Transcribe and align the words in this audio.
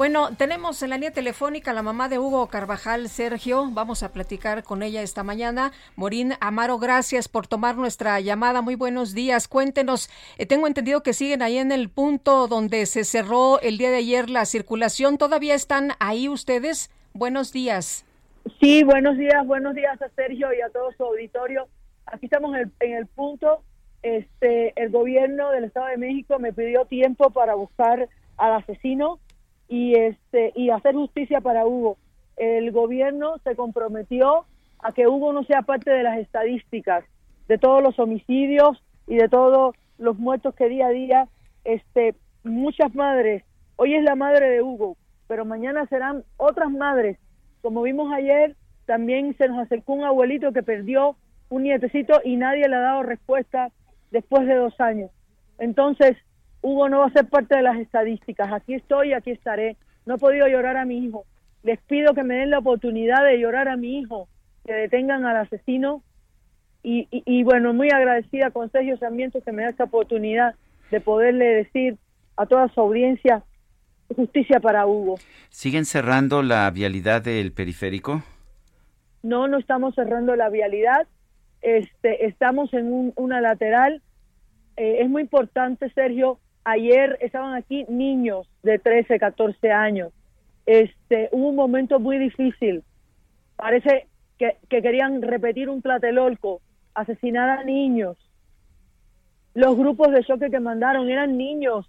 Bueno, 0.00 0.34
tenemos 0.34 0.82
en 0.82 0.88
la 0.88 0.96
línea 0.96 1.10
telefónica 1.10 1.72
a 1.72 1.74
la 1.74 1.82
mamá 1.82 2.08
de 2.08 2.18
Hugo 2.18 2.46
Carvajal, 2.46 3.10
Sergio. 3.10 3.68
Vamos 3.70 4.02
a 4.02 4.14
platicar 4.14 4.62
con 4.62 4.82
ella 4.82 5.02
esta 5.02 5.22
mañana. 5.24 5.72
Morín 5.94 6.32
Amaro, 6.40 6.78
gracias 6.78 7.28
por 7.28 7.46
tomar 7.46 7.76
nuestra 7.76 8.18
llamada. 8.18 8.62
Muy 8.62 8.76
buenos 8.76 9.12
días. 9.12 9.46
Cuéntenos, 9.46 10.08
eh, 10.38 10.46
tengo 10.46 10.66
entendido 10.66 11.02
que 11.02 11.12
siguen 11.12 11.42
ahí 11.42 11.58
en 11.58 11.70
el 11.70 11.90
punto 11.90 12.48
donde 12.48 12.86
se 12.86 13.04
cerró 13.04 13.60
el 13.60 13.76
día 13.76 13.90
de 13.90 13.98
ayer 13.98 14.30
la 14.30 14.46
circulación. 14.46 15.18
¿Todavía 15.18 15.54
están 15.54 15.90
ahí 16.00 16.30
ustedes? 16.30 16.90
Buenos 17.12 17.52
días. 17.52 18.06
Sí, 18.58 18.82
buenos 18.84 19.18
días, 19.18 19.46
buenos 19.46 19.74
días 19.74 20.00
a 20.00 20.08
Sergio 20.16 20.48
y 20.54 20.62
a 20.62 20.70
todo 20.70 20.92
su 20.92 21.04
auditorio. 21.04 21.68
Aquí 22.06 22.24
estamos 22.24 22.54
en 22.54 22.60
el, 22.62 22.72
en 22.80 22.96
el 22.96 23.06
punto. 23.06 23.62
Este, 24.02 24.72
el 24.82 24.92
gobierno 24.92 25.50
del 25.50 25.64
Estado 25.64 25.88
de 25.88 25.98
México 25.98 26.38
me 26.38 26.54
pidió 26.54 26.86
tiempo 26.86 27.28
para 27.28 27.54
buscar 27.54 28.08
al 28.38 28.54
asesino 28.54 29.20
y 29.70 29.94
este 29.94 30.52
y 30.56 30.68
hacer 30.70 30.94
justicia 30.94 31.40
para 31.40 31.64
Hugo. 31.64 31.96
El 32.36 32.72
gobierno 32.72 33.38
se 33.44 33.54
comprometió 33.54 34.44
a 34.80 34.92
que 34.92 35.06
Hugo 35.06 35.32
no 35.32 35.44
sea 35.44 35.62
parte 35.62 35.90
de 35.90 36.02
las 36.02 36.18
estadísticas 36.18 37.04
de 37.48 37.56
todos 37.56 37.82
los 37.82 37.98
homicidios 37.98 38.82
y 39.06 39.16
de 39.16 39.28
todos 39.28 39.74
los 39.96 40.18
muertos 40.18 40.54
que 40.54 40.68
día 40.68 40.88
a 40.88 40.90
día 40.90 41.28
este 41.64 42.14
muchas 42.42 42.94
madres, 42.94 43.44
hoy 43.76 43.94
es 43.94 44.02
la 44.02 44.16
madre 44.16 44.48
de 44.50 44.62
Hugo, 44.62 44.96
pero 45.28 45.44
mañana 45.44 45.86
serán 45.86 46.24
otras 46.36 46.70
madres. 46.70 47.18
Como 47.62 47.82
vimos 47.82 48.12
ayer, 48.12 48.56
también 48.86 49.36
se 49.36 49.46
nos 49.46 49.58
acercó 49.58 49.92
un 49.92 50.04
abuelito 50.04 50.52
que 50.52 50.62
perdió 50.62 51.16
un 51.48 51.62
nietecito 51.64 52.20
y 52.24 52.36
nadie 52.36 52.68
le 52.68 52.76
ha 52.76 52.80
dado 52.80 53.02
respuesta 53.02 53.70
después 54.10 54.46
de 54.46 54.54
dos 54.54 54.80
años. 54.80 55.10
Entonces, 55.58 56.16
Hugo 56.62 56.88
no 56.88 57.00
va 57.00 57.06
a 57.06 57.12
ser 57.12 57.26
parte 57.28 57.56
de 57.56 57.62
las 57.62 57.78
estadísticas. 57.78 58.52
Aquí 58.52 58.74
estoy, 58.74 59.12
aquí 59.12 59.30
estaré. 59.30 59.76
No 60.06 60.16
he 60.16 60.18
podido 60.18 60.46
llorar 60.46 60.76
a 60.76 60.84
mi 60.84 60.98
hijo. 61.04 61.24
Les 61.62 61.80
pido 61.82 62.14
que 62.14 62.22
me 62.22 62.36
den 62.36 62.50
la 62.50 62.58
oportunidad 62.58 63.24
de 63.24 63.38
llorar 63.38 63.68
a 63.68 63.76
mi 63.76 63.98
hijo, 63.98 64.28
que 64.66 64.72
detengan 64.72 65.24
al 65.24 65.36
asesino. 65.36 66.02
Y, 66.82 67.08
y, 67.10 67.42
bueno, 67.42 67.74
muy 67.74 67.90
agradecida 67.90 68.50
con 68.50 68.70
Sergio 68.70 68.96
Sarmiento 68.96 69.42
que 69.42 69.52
me 69.52 69.62
da 69.62 69.68
esta 69.68 69.84
oportunidad 69.84 70.54
de 70.90 71.00
poderle 71.00 71.44
decir 71.44 71.98
a 72.36 72.46
toda 72.46 72.68
su 72.68 72.80
audiencia 72.80 73.44
justicia 74.16 74.60
para 74.60 74.86
Hugo. 74.86 75.16
¿Siguen 75.50 75.84
cerrando 75.84 76.42
la 76.42 76.70
vialidad 76.70 77.22
del 77.22 77.52
periférico? 77.52 78.22
No, 79.22 79.46
no 79.46 79.58
estamos 79.58 79.94
cerrando 79.94 80.34
la 80.36 80.48
vialidad. 80.48 81.06
Este, 81.60 82.26
estamos 82.26 82.72
en 82.72 83.12
una 83.14 83.40
lateral. 83.40 84.02
Eh, 84.76 84.98
es 85.00 85.10
muy 85.10 85.22
importante, 85.22 85.90
Sergio, 85.90 86.38
Ayer 86.64 87.16
estaban 87.20 87.54
aquí 87.54 87.84
niños 87.88 88.48
de 88.62 88.78
13, 88.78 89.18
14 89.18 89.72
años. 89.72 90.12
Este, 90.66 91.28
hubo 91.32 91.48
un 91.48 91.56
momento 91.56 91.98
muy 91.98 92.18
difícil. 92.18 92.84
Parece 93.56 94.06
que, 94.38 94.56
querían 94.68 95.22
repetir 95.22 95.68
un 95.68 95.82
tlatelolco, 95.82 96.60
asesinar 96.94 97.48
a 97.48 97.64
niños. 97.64 98.16
Los 99.54 99.76
grupos 99.76 100.12
de 100.12 100.24
choque 100.24 100.50
que 100.50 100.60
mandaron 100.60 101.08
eran 101.08 101.36
niños. 101.36 101.86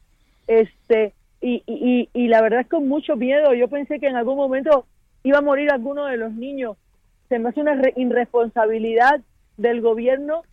Este, 0.48 1.14
y, 1.42 1.64
y, 1.66 2.10
y 2.14 2.28
la 2.28 2.42
verdad 2.42 2.62
es 2.62 2.68
con 2.68 2.88
mucho 2.88 3.16
miedo. 3.16 3.54
Yo 3.54 3.68
pensé 3.68 4.00
que 4.00 4.08
en 4.08 4.16
algún 4.16 4.38
momento 4.38 4.86
iba 5.24 5.40
a 5.40 5.42
morir 5.42 5.72
alguno 5.72 6.06
de 6.06 6.18
los 6.18 6.34
niños. 6.34 6.78
Se 7.30 7.40
me 7.40 7.50
hace 7.50 7.62
una 7.62 7.80
irresponsabilidad 7.96 9.22
del 9.58 9.82
gobierno 9.82 10.44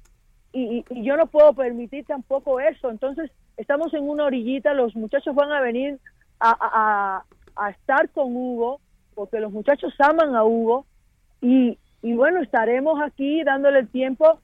y, 0.52 0.84
y, 0.90 1.02
yo 1.02 1.16
no 1.16 1.26
puedo 1.26 1.52
permitir 1.52 2.04
tampoco 2.04 2.60
eso. 2.60 2.90
Entonces, 2.90 3.30
estamos 3.58 3.92
en 3.92 4.08
una 4.08 4.24
orillita, 4.24 4.72
los 4.72 4.96
muchachos 4.96 5.34
van 5.34 5.52
a 5.52 5.60
venir 5.60 5.98
a, 6.40 7.24
a, 7.56 7.70
estar 7.70 8.08
con 8.10 8.34
Hugo, 8.34 8.80
porque 9.14 9.40
los 9.40 9.52
muchachos 9.52 9.92
aman 9.98 10.36
a 10.36 10.44
Hugo, 10.44 10.86
y, 11.40 11.78
y 12.00 12.14
bueno, 12.14 12.40
estaremos 12.40 13.00
aquí 13.02 13.42
dándole 13.42 13.80
el 13.80 13.88
tiempo 13.88 14.40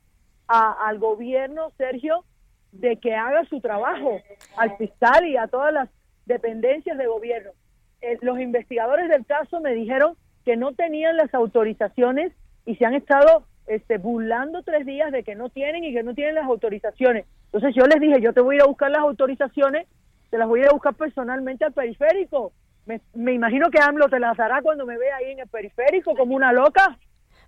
al 0.48 0.98
gobierno, 0.98 1.70
Sergio, 1.78 2.24
de 2.72 2.96
que 2.96 3.14
haga 3.14 3.44
su 3.44 3.60
trabajo, 3.60 4.20
al 4.56 4.76
fiscal 4.76 5.26
y 5.26 5.36
a 5.36 5.46
todas 5.46 5.72
las 5.72 5.88
dependencias 6.26 6.98
de 6.98 7.06
gobierno. 7.06 7.52
Eh, 8.00 8.18
los 8.20 8.40
investigadores 8.40 9.08
del 9.08 9.24
caso 9.24 9.60
me 9.60 9.74
dijeron 9.74 10.16
que 10.44 10.56
no 10.56 10.74
tenían 10.74 11.16
las 11.16 11.32
autorizaciones 11.32 12.32
y 12.66 12.74
se 12.76 12.84
han 12.84 12.94
estado 12.94 13.46
este, 13.66 13.98
burlando 13.98 14.62
tres 14.62 14.84
días 14.84 15.10
de 15.10 15.22
que 15.22 15.34
no 15.34 15.48
tienen 15.48 15.84
y 15.84 15.92
que 15.92 16.02
no 16.02 16.14
tienen 16.14 16.34
las 16.34 16.44
autorizaciones. 16.44 17.26
Entonces 17.46 17.74
yo 17.74 17.86
les 17.86 18.00
dije, 18.00 18.20
yo 18.20 18.32
te 18.32 18.40
voy 18.40 18.54
a 18.54 18.58
ir 18.58 18.62
a 18.62 18.66
buscar 18.66 18.90
las 18.90 19.00
autorizaciones, 19.00 19.86
te 20.30 20.38
las 20.38 20.48
voy 20.48 20.60
a 20.60 20.62
ir 20.64 20.68
a 20.68 20.72
buscar 20.72 20.94
personalmente 20.94 21.64
al 21.64 21.72
periférico. 21.72 22.52
Me, 22.86 23.32
imagino 23.32 23.70
que 23.70 23.78
AMLO 23.80 24.08
te 24.08 24.20
las 24.20 24.36
dará 24.36 24.60
cuando 24.60 24.84
me 24.84 24.98
vea 24.98 25.16
ahí 25.16 25.32
en 25.32 25.38
el 25.38 25.48
periférico 25.48 26.14
como 26.14 26.34
una 26.34 26.52
loca. 26.52 26.98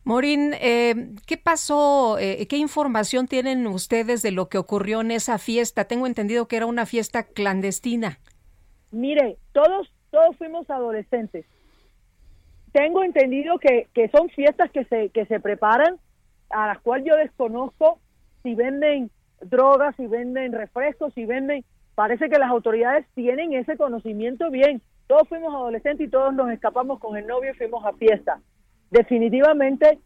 Morín, 0.04 0.54
eh, 0.54 0.94
¿qué 1.26 1.36
pasó? 1.36 2.16
Eh, 2.18 2.46
¿Qué 2.48 2.56
información 2.56 3.26
tienen 3.26 3.66
ustedes 3.66 4.22
de 4.22 4.30
lo 4.30 4.48
que 4.48 4.56
ocurrió 4.56 5.00
en 5.00 5.10
esa 5.10 5.36
fiesta? 5.36 5.84
Tengo 5.84 6.06
entendido 6.06 6.46
que 6.46 6.56
era 6.56 6.66
una 6.66 6.86
fiesta 6.86 7.24
clandestina. 7.24 8.18
Mire, 8.92 9.36
todos, 9.52 9.92
todos 10.10 10.36
fuimos 10.36 10.70
adolescentes. 10.70 11.44
Tengo 12.72 13.02
entendido 13.02 13.58
que, 13.58 13.88
que 13.92 14.08
son 14.08 14.30
fiestas 14.30 14.70
que 14.70 14.84
se, 14.84 15.08
que 15.10 15.26
se 15.26 15.40
preparan 15.40 15.98
a 16.50 16.66
las 16.68 16.80
cuales 16.80 17.06
yo 17.06 17.16
desconozco 17.16 18.00
si 18.42 18.54
venden 18.54 19.10
drogas, 19.40 19.94
si 19.96 20.06
venden 20.06 20.52
refrescos, 20.52 21.12
si 21.14 21.26
venden... 21.26 21.64
Parece 21.94 22.28
que 22.28 22.38
las 22.38 22.50
autoridades 22.50 23.06
tienen 23.14 23.54
ese 23.54 23.76
conocimiento 23.76 24.50
bien. 24.50 24.82
Todos 25.06 25.28
fuimos 25.28 25.54
adolescentes 25.54 26.06
y 26.06 26.10
todos 26.10 26.34
nos 26.34 26.50
escapamos 26.50 26.98
con 26.98 27.16
el 27.16 27.26
novio 27.26 27.52
y 27.52 27.56
fuimos 27.56 27.84
a 27.86 27.94
fiesta. 27.94 28.40
Definitivamente, 28.90 29.98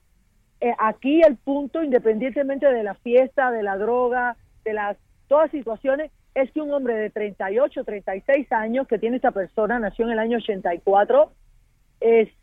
eh, 0.61 0.75
aquí 0.79 1.21
el 1.23 1.37
punto, 1.37 1.83
independientemente 1.83 2.71
de 2.71 2.85
la 2.85 2.95
fiesta, 2.95 3.51
de 3.51 3.63
la 3.63 3.77
droga, 3.77 4.37
de 4.65 4.73
las 4.73 4.97
todas 5.27 5.51
situaciones, 5.51 6.13
es 6.35 6.51
que 6.53 6.61
un 6.61 6.73
hombre 6.73 6.95
de 6.95 7.11
38, 7.11 7.85
36 7.85 8.53
años 8.53 8.87
que 8.87 8.99
tiene 8.99 9.17
esta 9.17 9.33
persona, 9.33 9.79
nació 9.79 10.07
en 10.07 10.13
el 10.13 10.19
año 10.19 10.39
84, 10.39 11.33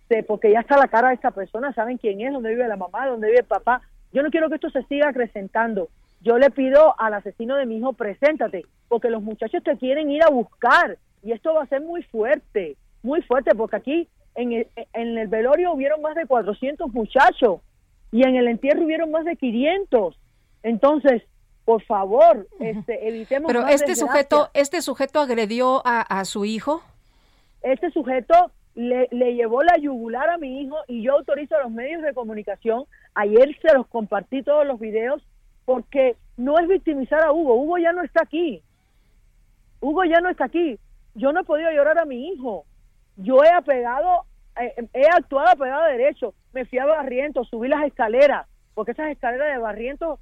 este, 0.10 0.24
porque 0.24 0.52
ya 0.52 0.62
está 0.62 0.78
la 0.78 0.88
cara 0.88 1.10
de 1.10 1.16
esta 1.16 1.32
persona, 1.32 1.74
saben 1.74 1.98
quién 1.98 2.22
es, 2.22 2.32
dónde 2.32 2.50
vive 2.50 2.68
la 2.68 2.78
mamá, 2.78 3.08
dónde 3.08 3.28
vive 3.28 3.40
el 3.40 3.46
papá. 3.46 3.82
Yo 4.14 4.24
no 4.24 4.30
quiero 4.30 4.48
que 4.48 4.56
esto 4.56 4.70
se 4.70 4.84
siga 4.84 5.10
acrecentando. 5.10 5.90
Yo 6.22 6.38
le 6.38 6.50
pido 6.50 7.00
al 7.00 7.14
asesino 7.14 7.58
de 7.58 7.66
mi 7.66 7.78
hijo, 7.78 7.94
preséntate, 7.94 8.66
porque 8.88 9.10
los 9.10 9.22
muchachos 9.22 9.62
te 9.64 9.78
quieren 9.78 10.10
ir 10.10 10.24
a 10.24 10.30
buscar 10.30 10.98
y 11.24 11.34
esto 11.34 11.54
va 11.54 11.64
a 11.64 11.68
ser 11.68 11.82
muy 11.82 12.04
fuerte, 12.04 12.78
muy 13.04 13.22
fuerte, 13.22 13.54
porque 13.54 13.76
aquí 13.76 14.08
en 14.36 14.54
el, 14.54 14.68
en 14.94 15.18
el 15.18 15.28
velorio 15.28 15.74
hubieron 15.74 16.02
más 16.02 16.16
de 16.16 16.26
400 16.26 16.94
muchachos 16.94 17.60
y 18.12 18.26
en 18.26 18.38
el 18.38 18.48
entierro 18.48 18.86
hubieron 18.86 19.12
más 19.12 19.26
de 19.26 19.36
500. 19.36 20.18
Entonces, 20.64 21.24
por 21.66 21.84
favor, 21.84 22.48
este, 22.62 23.10
evitemos. 23.10 23.48
Pero 23.48 23.68
este 23.68 23.94
sujeto, 23.96 24.50
este 24.54 24.82
sujeto 24.82 25.20
agredió 25.20 25.82
a, 25.86 26.02
a 26.02 26.24
su 26.24 26.46
hijo. 26.46 26.82
Este 27.62 27.92
sujeto 27.92 28.52
le, 28.78 29.34
llevó 29.34 29.64
la 29.64 29.76
yugular 29.78 30.30
a 30.30 30.38
mi 30.38 30.62
hijo 30.62 30.78
y 30.88 31.02
yo 31.02 31.14
autorizo 31.14 31.56
a 31.56 31.64
los 31.64 31.72
medios 31.72 32.04
de 32.04 32.14
comunicación, 32.14 32.86
ayer 33.16 33.58
se 33.60 33.74
los 33.74 33.88
compartí 33.88 34.44
todos 34.44 34.68
los 34.68 34.80
videos, 34.80 35.26
porque 35.66 36.16
no 36.38 36.60
es 36.60 36.68
victimizar 36.68 37.24
a 37.24 37.34
Hugo, 37.34 37.56
Hugo 37.56 37.80
ya 37.80 37.92
no 37.92 38.04
está 38.04 38.22
aquí, 38.24 38.62
Hugo 39.82 40.04
ya 40.06 40.22
no 40.22 40.30
está 40.30 40.46
aquí, 40.46 40.80
yo 41.16 41.34
no 41.34 41.42
he 41.42 41.44
podido 41.44 41.72
llorar 41.72 41.98
a 41.98 42.06
mi 42.06 42.30
hijo, 42.30 42.66
yo 43.16 43.44
he 43.44 43.50
apegado, 43.50 44.26
eh, 44.62 44.88
he 44.94 45.08
actuado 45.08 45.50
apegado 45.50 45.82
a 45.82 45.90
derecho, 45.90 46.36
me 46.54 46.66
fui 46.66 46.78
a 46.78 46.86
Barrientos, 46.86 47.50
subí 47.50 47.68
las 47.68 47.84
escaleras, 47.84 48.48
porque 48.76 48.92
esas 48.92 49.10
escaleras 49.10 49.56
de 49.56 49.58
Barrientos 49.58 50.20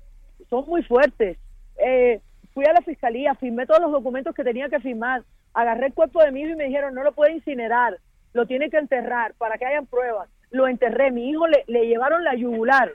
son 0.50 0.66
muy 0.66 0.82
fuertes, 0.84 1.38
eh, 1.86 2.22
fui 2.54 2.64
a 2.64 2.72
la 2.72 2.82
fiscalía, 2.82 3.36
firmé 3.36 3.66
todos 3.66 3.82
los 3.82 3.92
documentos 3.92 4.34
que 4.34 4.46
tenía 4.46 4.70
que 4.70 4.80
firmar, 4.80 5.24
agarré 5.54 5.88
el 5.88 5.94
cuerpo 5.94 6.24
de 6.24 6.32
mi 6.32 6.42
hijo 6.42 6.52
y 6.52 6.56
me 6.56 6.66
dijeron 6.66 6.96
no 6.96 7.04
lo 7.04 7.12
puede 7.12 7.34
incinerar, 7.34 8.00
lo 8.36 8.46
tiene 8.46 8.70
que 8.70 8.78
enterrar 8.78 9.34
para 9.36 9.58
que 9.58 9.66
hayan 9.66 9.86
pruebas. 9.86 10.30
Lo 10.52 10.68
enterré, 10.68 11.10
mi 11.10 11.30
hijo 11.30 11.48
le, 11.48 11.64
llevaron 11.88 12.24
la 12.26 12.36
yugular. 12.36 12.92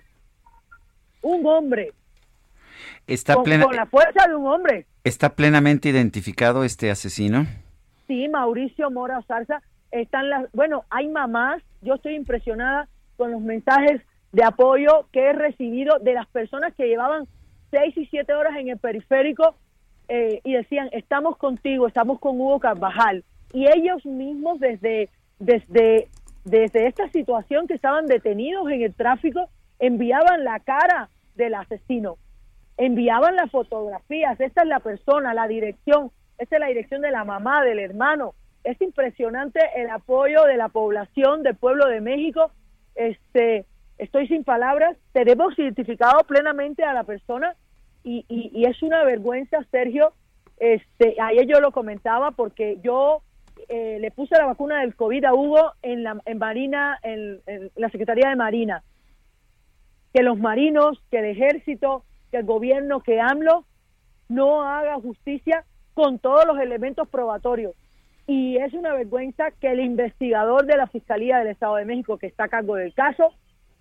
Un 1.23 1.47
hombre. 1.47 1.93
Está 3.07 3.35
con, 3.35 3.49
la 3.49 3.87
fuerza 3.87 4.29
de 4.29 4.37
un 4.37 4.47
hombre. 4.47 4.87
¿Está 5.03 5.31
plenamente 5.31 5.89
identificado 5.89 6.63
este 6.63 6.91
asesino? 6.91 7.47
Sí, 8.07 8.29
Mauricio 8.29 8.91
Mora 8.91 9.23
Zarza, 9.23 9.63
están 9.91 10.29
las, 10.29 10.53
bueno, 10.53 10.85
hay 10.91 11.09
mamás, 11.09 11.63
yo 11.81 11.95
estoy 11.95 12.17
impresionada 12.17 12.87
con 13.17 13.33
los 13.33 13.41
mensajes 13.41 14.03
de 14.33 14.45
apoyo 14.45 15.07
que 15.11 15.21
he 15.21 15.33
recibido 15.33 15.99
de 16.01 16.13
las 16.13 16.27
personas 16.27 16.75
que 16.75 16.87
llevaban 16.87 17.27
seis 17.71 17.97
y 17.97 18.05
siete 18.07 18.35
horas 18.35 18.57
en 18.59 18.69
el 18.69 18.79
periférico 18.79 19.55
eh, 20.09 20.41
y 20.45 20.53
decían, 20.53 20.91
estamos 20.93 21.39
contigo, 21.39 21.87
estamos 21.87 22.21
con 22.21 22.39
Hugo 22.39 22.61
Carvajal. 22.61 23.25
Y 23.55 23.67
ellos 23.67 24.05
mismos 24.05 24.61
desde, 24.61 25.09
desde, 25.41 26.09
desde 26.45 26.87
esta 26.87 27.11
situación 27.11 27.67
que 27.67 27.75
estaban 27.75 28.07
detenidos 28.07 28.71
en 28.71 28.83
el 28.83 28.95
tráfico, 28.95 29.49
enviaban 29.81 30.45
la 30.45 30.61
cara 30.61 31.09
del 31.35 31.55
asesino, 31.55 32.19
enviaban 32.77 33.35
las 33.35 33.51
fotografías, 33.51 34.39
esta 34.39 34.63
es 34.63 34.69
la 34.69 34.81
persona, 34.81 35.35
la 35.35 35.49
dirección, 35.49 36.13
esta 36.39 36.57
es 36.57 36.61
la 36.61 36.69
dirección 36.69 37.01
de 37.01 37.11
la 37.11 37.25
mamá, 37.25 37.65
del 37.65 37.79
hermano. 37.79 38.35
Es 38.63 38.81
impresionante 38.81 39.61
el 39.77 39.89
apoyo 39.91 40.45
de 40.45 40.59
la 40.59 40.69
población 40.69 41.43
del 41.43 41.57
pueblo 41.57 41.87
de 41.87 42.03
México. 42.03 42.53
Este, 42.95 43.65
estoy 43.97 44.29
sin 44.29 44.45
palabras, 44.45 44.97
tenemos 45.13 45.59
identificado 45.59 46.21
plenamente 46.25 46.85
a 46.85 46.93
la 46.93 47.05
persona 47.05 47.55
y, 48.05 48.25
y, 48.29 48.65
es 48.65 48.83
una 48.83 49.05
vergüenza, 49.05 49.59
Sergio. 49.71 50.13
Este, 50.59 51.17
ayer 51.21 51.47
yo 51.47 51.61
lo 51.61 51.73
comentaba 51.73 52.33
porque 52.33 52.79
yo 52.83 53.23
eh, 53.69 53.99
le 54.01 54.11
puse 54.11 54.37
la 54.37 54.47
vacuna 54.47 54.81
del 54.81 54.95
COVID 54.95 55.25
a 55.25 55.35
Hugo 55.35 55.73
en 55.83 56.03
la 56.03 56.21
en 56.25 56.39
Marina, 56.39 56.99
en, 57.03 57.41
la 57.77 57.89
Secretaría 57.91 58.29
de 58.29 58.37
Marina. 58.37 58.83
Que 60.13 60.23
los 60.23 60.39
marinos, 60.39 61.03
que 61.11 61.19
el 61.19 61.27
ejército, 61.27 62.05
que 62.31 62.39
el 62.39 62.45
gobierno, 62.45 63.01
que 63.01 63.21
AMLO 63.21 63.65
no 64.29 64.63
haga 64.63 64.95
justicia 64.97 65.65
con 65.95 66.19
todos 66.19 66.45
los 66.47 66.59
elementos 66.59 67.09
probatorios. 67.09 67.75
Y 68.27 68.57
es 68.59 68.73
una 68.75 68.95
vergüenza 68.95 69.51
que 69.51 69.69
el 69.71 69.81
investigador 69.81 70.67
de 70.67 70.77
la 70.77 70.87
Fiscalía 70.87 71.39
del 71.39 71.49
Estado 71.49 71.77
de 71.77 71.85
México, 71.85 72.19
que 72.19 72.27
está 72.27 72.45
a 72.45 72.49
cargo 72.49 72.77
del 72.77 72.95
caso, 72.95 73.33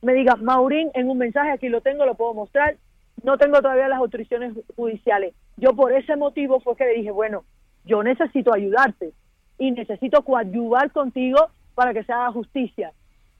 me 0.01 0.13
diga, 0.13 0.35
Maurín, 0.35 0.89
en 0.93 1.09
un 1.09 1.17
mensaje 1.17 1.51
aquí 1.51 1.69
lo 1.69 1.81
tengo, 1.81 2.05
lo 2.05 2.15
puedo 2.15 2.33
mostrar, 2.33 2.77
no 3.23 3.37
tengo 3.37 3.61
todavía 3.61 3.87
las 3.87 3.99
autorizaciones 3.99 4.53
judiciales. 4.75 5.33
Yo 5.57 5.75
por 5.75 5.91
ese 5.91 6.15
motivo 6.15 6.59
fue 6.61 6.75
que 6.75 6.85
le 6.85 6.93
dije, 6.95 7.11
bueno, 7.11 7.43
yo 7.85 8.01
necesito 8.03 8.53
ayudarte 8.53 9.13
y 9.59 9.71
necesito 9.71 10.23
coadyuvar 10.23 10.91
contigo 10.91 11.49
para 11.75 11.93
que 11.93 12.03
se 12.03 12.11
haga 12.11 12.31
justicia. 12.31 12.93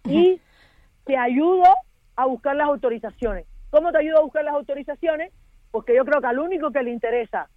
Y 0.06 0.40
te 1.06 1.18
ayudo 1.18 1.64
a 2.16 2.26
buscar 2.26 2.56
las 2.56 2.68
autorizaciones. 2.68 3.46
¿Cómo 3.72 3.92
te 3.92 4.00
ayudo 4.00 4.20
a 4.20 4.24
buscar 4.24 4.44
las 4.44 4.54
autorizaciones? 4.54 5.32
Porque 5.72 5.96
yo 5.96 6.06
creo 6.06 6.22
que 6.22 6.28
al 6.28 6.40
único 6.40 6.72
que 6.72 6.84
le 6.84 6.92
interesa 6.92 7.50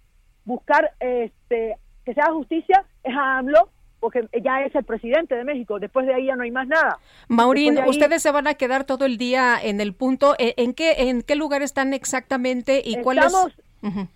buscar 0.45 0.91
este 0.99 1.77
que 2.05 2.13
se 2.13 2.21
haga 2.21 2.33
justicia 2.33 2.83
es 3.03 3.15
a 3.15 3.37
AMLO 3.37 3.69
porque 3.99 4.27
ya 4.43 4.61
es 4.65 4.75
el 4.75 4.83
presidente 4.83 5.33
de 5.33 5.45
México. 5.45 5.79
Después 5.79 6.05
de 6.05 6.13
ahí 6.13 6.25
ya 6.25 6.35
no 6.35 6.43
hay 6.43 6.51
más 6.51 6.67
nada. 6.67 6.97
Maurín, 7.29 7.79
ustedes 7.87 8.21
se 8.21 8.31
van 8.31 8.47
a 8.47 8.55
quedar 8.55 8.83
todo 8.83 9.05
el 9.05 9.17
día 9.17 9.57
en 9.63 9.79
el 9.79 9.93
punto. 9.93 10.35
¿E, 10.37 10.53
¿En 10.57 10.73
qué 10.73 11.09
en 11.09 11.21
qué 11.21 11.37
lugar 11.37 11.61
están 11.61 11.93
exactamente 11.93 12.81
y 12.83 13.01
cuáles? 13.01 13.33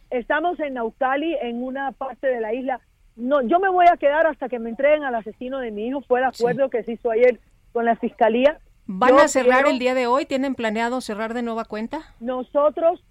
Estamos 0.09 0.59
en 0.59 0.73
Naucali, 0.73 1.37
en 1.41 1.63
una 1.63 1.93
parte 1.93 2.27
de 2.27 2.41
la 2.41 2.53
isla. 2.53 2.81
No, 3.17 3.41
yo 3.41 3.59
me 3.59 3.69
voy 3.69 3.87
a 3.91 3.97
quedar 3.97 4.27
hasta 4.27 4.47
que 4.47 4.59
me 4.59 4.69
entreguen 4.69 5.03
al 5.03 5.15
asesino 5.15 5.59
de 5.59 5.71
mi 5.71 5.87
hijo. 5.87 6.01
Fue 6.01 6.19
el 6.19 6.25
acuerdo 6.25 6.69
que 6.69 6.83
se 6.83 6.93
hizo 6.93 7.09
ayer 7.09 7.39
con 7.73 7.83
la 7.83 7.95
fiscalía. 7.95 8.59
¿Van 8.85 9.19
a 9.19 9.27
cerrar 9.27 9.67
el 9.67 9.79
día 9.79 9.95
de 9.95 10.07
hoy? 10.07 10.25
¿Tienen 10.25 10.55
planeado 10.55 11.01
cerrar 11.01 11.33
de 11.33 11.41
nueva 11.41 11.65
cuenta? 11.65 12.13
Nosotros 12.19 13.03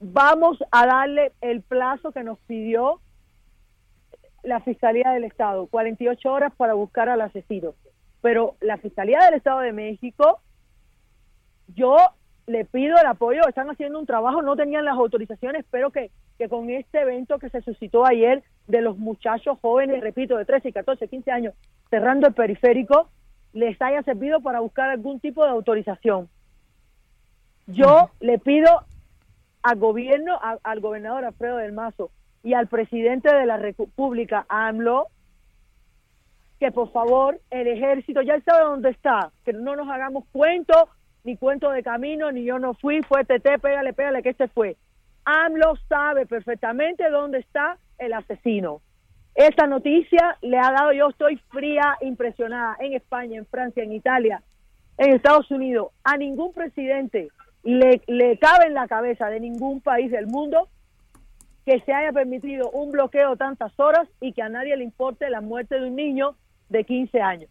vamos 0.00 0.58
a 0.70 0.86
darle 0.86 1.32
el 1.40 1.60
plazo 1.62 2.12
que 2.12 2.22
nos 2.22 2.38
pidió 2.46 3.00
la 4.42 4.60
Fiscalía 4.60 5.10
del 5.10 5.24
Estado, 5.24 5.66
48 5.66 6.32
horas 6.32 6.52
para 6.56 6.74
buscar 6.74 7.08
al 7.08 7.20
asesino. 7.20 7.74
Pero 8.22 8.56
la 8.60 8.76
Fiscalía 8.78 9.18
del 9.24 9.34
Estado 9.34 9.60
de 9.60 9.72
México, 9.72 10.40
yo 11.74 11.96
le 12.46 12.64
pido 12.64 12.96
el 12.96 13.06
apoyo, 13.06 13.46
están 13.48 13.68
haciendo 13.70 13.98
un 13.98 14.06
trabajo, 14.06 14.42
no 14.42 14.56
tenían 14.56 14.84
las 14.84 14.94
autorizaciones, 14.94 15.64
espero 15.64 15.90
que, 15.90 16.10
que 16.38 16.48
con 16.48 16.70
este 16.70 17.00
evento 17.00 17.38
que 17.38 17.50
se 17.50 17.62
suscitó 17.62 18.04
ayer 18.04 18.42
de 18.66 18.80
los 18.80 18.98
muchachos 18.98 19.58
jóvenes, 19.60 20.00
repito, 20.00 20.36
de 20.36 20.44
13, 20.44 20.72
14, 20.72 21.08
15 21.08 21.30
años, 21.30 21.54
cerrando 21.90 22.26
el 22.26 22.34
periférico, 22.34 23.08
les 23.52 23.80
haya 23.80 24.02
servido 24.02 24.40
para 24.40 24.60
buscar 24.60 24.90
algún 24.90 25.20
tipo 25.20 25.44
de 25.44 25.50
autorización. 25.50 26.28
Yo 27.66 28.10
le 28.20 28.38
pido 28.38 28.84
al 29.62 29.78
gobierno, 29.78 30.38
al 30.62 30.80
gobernador 30.80 31.24
Alfredo 31.24 31.56
del 31.56 31.72
Mazo, 31.72 32.10
y 32.46 32.54
al 32.54 32.68
presidente 32.68 33.34
de 33.34 33.44
la 33.44 33.56
República, 33.56 34.46
AMLO, 34.48 35.08
que 36.60 36.70
por 36.70 36.92
favor 36.92 37.40
el 37.50 37.66
ejército 37.66 38.22
ya 38.22 38.40
sabe 38.42 38.62
dónde 38.62 38.90
está, 38.90 39.32
que 39.44 39.52
no 39.52 39.74
nos 39.74 39.88
hagamos 39.88 40.24
cuento, 40.30 40.88
ni 41.24 41.36
cuento 41.36 41.70
de 41.72 41.82
camino, 41.82 42.30
ni 42.30 42.44
yo 42.44 42.60
no 42.60 42.74
fui, 42.74 43.02
fue 43.02 43.24
TT, 43.24 43.60
pégale, 43.60 43.92
pégale, 43.92 44.22
que 44.22 44.28
este 44.28 44.46
fue. 44.46 44.76
AMLO 45.26 45.74
sabe 45.88 46.24
perfectamente 46.24 47.10
dónde 47.10 47.38
está 47.38 47.76
el 47.98 48.14
asesino. 48.14 48.80
Esta 49.34 49.66
noticia 49.66 50.38
le 50.40 50.58
ha 50.58 50.70
dado, 50.70 50.92
yo 50.92 51.08
estoy 51.08 51.36
fría, 51.50 51.98
impresionada, 52.00 52.76
en 52.80 52.94
España, 52.94 53.36
en 53.36 53.44
Francia, 53.46 53.82
en 53.82 53.92
Italia, 53.92 54.42
en 54.96 55.14
Estados 55.14 55.50
Unidos, 55.50 55.88
a 56.04 56.16
ningún 56.16 56.54
presidente 56.54 57.28
le, 57.66 58.00
le 58.06 58.38
cabe 58.38 58.66
en 58.66 58.74
la 58.74 58.86
cabeza 58.86 59.28
de 59.28 59.40
ningún 59.40 59.80
país 59.80 60.10
del 60.10 60.28
mundo 60.28 60.68
que 61.66 61.80
se 61.80 61.92
haya 61.92 62.12
permitido 62.12 62.70
un 62.70 62.92
bloqueo 62.92 63.36
tantas 63.36 63.78
horas 63.78 64.08
y 64.20 64.32
que 64.32 64.40
a 64.40 64.48
nadie 64.48 64.76
le 64.76 64.84
importe 64.84 65.28
la 65.28 65.40
muerte 65.40 65.80
de 65.80 65.88
un 65.88 65.96
niño 65.96 66.36
de 66.68 66.84
15 66.84 67.20
años. 67.20 67.50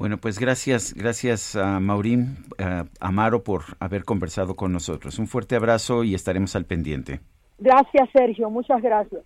Bueno, 0.00 0.16
pues 0.16 0.38
gracias, 0.38 0.94
gracias 0.94 1.56
a 1.56 1.78
Maurín 1.78 2.38
Amaro 3.00 3.44
por 3.44 3.64
haber 3.80 4.06
conversado 4.06 4.56
con 4.56 4.72
nosotros. 4.72 5.18
Un 5.18 5.26
fuerte 5.26 5.56
abrazo 5.56 6.04
y 6.04 6.14
estaremos 6.14 6.56
al 6.56 6.64
pendiente. 6.64 7.20
Gracias, 7.58 8.08
Sergio, 8.10 8.48
muchas 8.48 8.80
gracias. 8.80 9.20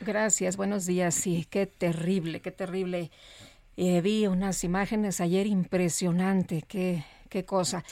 Gracias, 0.00 0.56
buenos 0.56 0.84
días. 0.84 1.14
Sí, 1.14 1.46
qué 1.48 1.66
terrible, 1.66 2.40
qué 2.40 2.50
terrible. 2.50 3.12
Eh, 3.76 4.00
vi 4.00 4.26
unas 4.26 4.64
imágenes 4.64 5.20
ayer 5.20 5.46
impresionante, 5.46 6.64
qué, 6.66 7.04
qué 7.28 7.44
cosa. 7.44 7.84